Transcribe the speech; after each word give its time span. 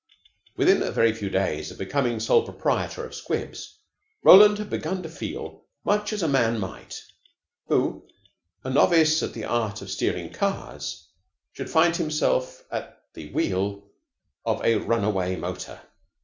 Within 0.57 0.81
a 0.81 0.89
very 0.89 1.13
few 1.13 1.29
days 1.29 1.69
of 1.69 1.77
becoming 1.77 2.19
sole 2.19 2.41
proprietor 2.41 3.05
of 3.05 3.13
'Squibs,' 3.13 3.77
Roland 4.23 4.67
began 4.67 5.03
to 5.03 5.09
feel 5.09 5.61
much 5.85 6.11
as 6.11 6.23
a 6.23 6.27
man 6.27 6.57
might 6.59 7.03
who, 7.67 8.07
a 8.63 8.71
novice 8.71 9.21
at 9.21 9.33
the 9.33 9.45
art 9.45 9.83
of 9.83 9.91
steering 9.91 10.33
cars, 10.33 11.05
should 11.53 11.69
find 11.69 11.95
himself 11.97 12.63
at 12.71 13.03
the 13.13 13.31
wheel 13.31 13.83
of 14.43 14.59
a 14.65 14.77
runaway 14.77 15.35
motor. 15.35 15.79